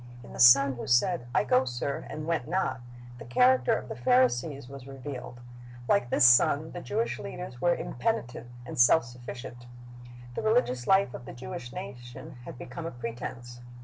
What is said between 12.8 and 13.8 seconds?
a pretense.